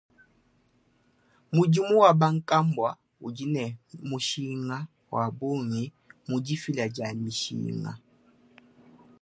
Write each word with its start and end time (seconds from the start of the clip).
Mudimu 1.55 1.95
wa 2.03 2.11
bankambua 2.19 2.91
udi 3.25 3.45
ne 3.53 3.65
mushinga 4.09 4.77
wa 5.13 5.23
bungi 5.37 5.83
mu 6.27 6.35
difila 6.45 6.85
dia 6.93 7.09
mishinga. 7.23 7.91